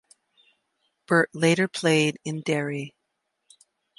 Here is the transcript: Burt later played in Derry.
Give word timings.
Burt 1.05 1.29
later 1.35 1.67
played 1.67 2.17
in 2.25 2.41
Derry. 2.41 2.95